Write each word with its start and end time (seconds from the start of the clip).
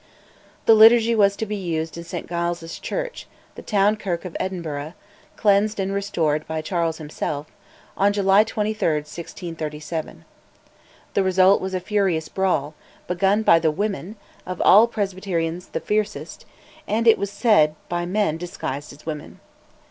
The 0.65 0.73
Liturgy 0.73 1.13
was 1.13 1.35
to 1.35 1.45
be 1.45 1.55
used 1.55 1.95
in 1.95 2.03
St 2.03 2.27
Giles' 2.27 2.79
Church, 2.79 3.27
the 3.53 3.61
town 3.61 3.97
kirk 3.97 4.25
of 4.25 4.35
Edinburgh 4.39 4.95
(cleansed 5.37 5.79
and 5.79 5.93
restored 5.93 6.47
by 6.47 6.59
Charles 6.63 6.97
himself), 6.97 7.45
on 7.95 8.11
July 8.11 8.43
23, 8.43 8.95
1637. 9.01 10.25
The 11.13 11.21
result 11.21 11.61
was 11.61 11.75
a 11.75 11.79
furious 11.79 12.29
brawl, 12.29 12.73
begun 13.07 13.43
by 13.43 13.59
the 13.59 13.69
women, 13.69 14.15
of 14.43 14.59
all 14.61 14.87
presbyterians 14.87 15.67
the 15.67 15.79
fiercest, 15.79 16.47
and, 16.87 17.07
it 17.07 17.19
was 17.19 17.29
said, 17.29 17.75
by 17.87 18.07
men 18.07 18.37
disguised 18.37 18.91
as 18.93 19.05
women. 19.05 19.39